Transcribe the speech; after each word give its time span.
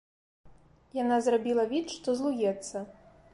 Яна 1.03 1.19
зрабіла 1.27 1.67
від, 1.75 1.93
што 1.97 2.17
злуецца. 2.23 2.77